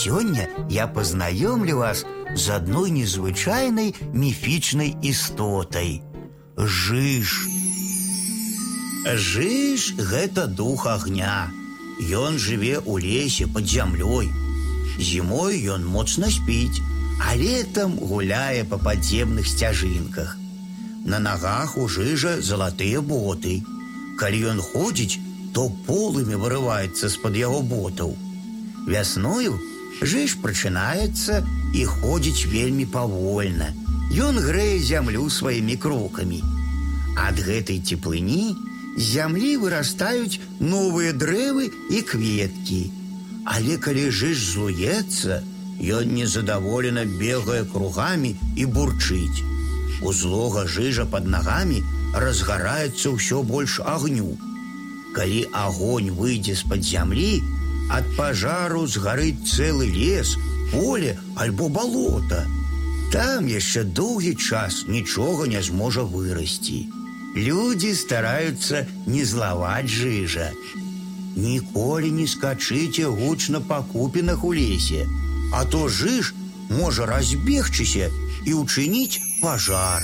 Сёння 0.00 0.48
я 0.70 0.86
познаёмлю 0.86 1.76
вас 1.78 2.06
з 2.34 2.50
адной 2.50 2.90
незвычайнай 2.90 3.94
міфічнай 4.12 4.96
істотай. 5.02 6.02
Жыж. 6.56 7.46
Жыж 9.06 9.94
гэта 9.98 10.46
дух 10.46 10.86
агня. 10.86 11.52
Ён 12.00 12.40
жыве 12.40 12.80
ў 12.80 13.00
лесе 13.00 13.46
пад 13.46 13.68
зямлёй. 13.68 14.32
Зімой 14.98 15.60
ён 15.68 15.86
моцна 15.86 16.32
спіць, 16.32 16.82
а 17.20 17.36
летом 17.36 17.96
гуляе 17.96 18.64
па 18.64 18.78
падземных 18.78 19.46
сцяжынках. 19.46 20.36
На 21.04 21.18
нагах 21.18 21.76
у 21.76 21.86
жыжа 21.88 22.40
залатыя 22.40 23.00
боты. 23.00 23.62
Калі 24.18 24.38
ён 24.52 24.60
ходзіць, 24.60 25.20
то 25.54 25.70
полымі 25.86 26.36
вырываецца 26.40 27.08
з-пад 27.08 27.36
яго 27.36 27.62
ботаў. 27.62 28.16
Вясною 28.86 29.54
жыж 29.99 30.39
прачынаецца 30.43 31.43
і 31.75 31.85
ходзіць 31.85 32.47
вельмі 32.47 32.85
павольна. 32.85 33.71
Ён 34.11 34.39
грэе 34.43 34.79
зямлю 34.83 35.29
сваімі 35.29 35.75
крокамі. 35.77 36.41
Ад 37.15 37.39
гэтай 37.39 37.79
цеплыні 37.83 38.55
з 38.97 39.03
зямлі 39.03 39.55
вырастаюць 39.61 40.39
новыя 40.59 41.13
дрэвы 41.13 41.71
і 41.91 42.01
кветкі. 42.01 42.81
Але 43.45 43.77
калі 43.77 44.09
жыж 44.11 44.37
злуецца, 44.53 45.41
ён 45.81 46.11
незадаволена 46.13 47.05
бегае 47.05 47.63
кругамі 47.71 48.35
і 48.55 48.65
бурчыць. 48.65 49.43
У 50.01 50.13
злога 50.13 50.67
жыжа 50.67 51.05
под 51.05 51.27
нагамі 51.27 51.81
разгараецца 52.13 53.15
ўсё 53.15 53.41
больш 53.47 53.79
агню. 53.79 54.37
Калі 55.15 55.47
агонь 55.51 56.11
выйдзе 56.11 56.55
з-пад 56.55 56.83
зямлі, 56.83 57.41
ад 57.90 58.04
пажару 58.16 58.86
згарыць 58.86 59.46
цэлы 59.46 59.88
лес, 59.90 60.36
поле 60.72 61.18
альбо 61.36 61.68
балота. 61.68 62.44
Там 63.12 63.46
яшчэ 63.46 63.84
доўгі 63.84 64.34
час 64.34 64.84
нічога 64.88 65.46
не 65.46 65.62
зможа 65.62 66.02
вырасці. 66.02 66.80
Людзі 67.36 67.94
стараюцца 67.94 68.86
не 69.06 69.24
злаваць 69.24 69.92
жыжа. 69.92 70.50
Ніколі 71.36 72.10
не 72.18 72.26
скачыце 72.26 73.06
гучна 73.20 73.60
па 73.60 73.82
купінах 73.92 74.44
у 74.44 74.52
лесе, 74.56 75.06
а 75.52 75.64
то 75.64 75.86
жыж 75.88 76.32
можа 76.70 77.06
разбегчыся 77.06 78.10
і 78.46 78.60
ўчыніць 78.62 79.20
пажар. 79.42 80.02